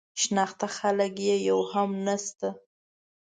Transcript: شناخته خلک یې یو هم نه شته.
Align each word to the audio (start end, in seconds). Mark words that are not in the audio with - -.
شناخته 0.21 0.67
خلک 0.77 1.13
یې 1.27 1.35
یو 1.49 1.59
هم 1.71 1.89
نه 2.05 2.15
شته. 2.25 2.49